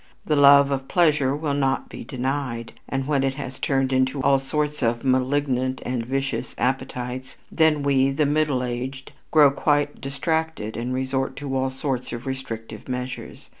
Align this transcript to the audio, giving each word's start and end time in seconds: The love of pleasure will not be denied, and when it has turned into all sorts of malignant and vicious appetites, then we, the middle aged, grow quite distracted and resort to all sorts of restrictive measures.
The 0.25 0.35
love 0.35 0.71
of 0.71 0.87
pleasure 0.87 1.35
will 1.35 1.53
not 1.53 1.87
be 1.87 2.03
denied, 2.03 2.73
and 2.89 3.05
when 3.05 3.23
it 3.23 3.35
has 3.35 3.59
turned 3.59 3.93
into 3.93 4.19
all 4.23 4.39
sorts 4.39 4.81
of 4.81 5.03
malignant 5.03 5.79
and 5.85 6.03
vicious 6.03 6.55
appetites, 6.57 7.37
then 7.51 7.83
we, 7.83 8.09
the 8.09 8.25
middle 8.25 8.63
aged, 8.63 9.11
grow 9.29 9.51
quite 9.51 10.01
distracted 10.01 10.75
and 10.75 10.91
resort 10.91 11.35
to 11.35 11.55
all 11.55 11.69
sorts 11.69 12.11
of 12.13 12.25
restrictive 12.25 12.89
measures. 12.89 13.49